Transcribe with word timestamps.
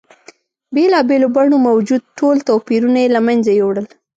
بېلا 0.75 0.99
بېلو 1.09 1.27
بڼو 1.35 1.57
موجود 1.69 2.01
ټول 2.17 2.35
توپیرونه 2.49 2.97
یې 3.03 3.09
له 3.15 3.21
منځه 3.27 3.51
یوړل. 3.59 3.85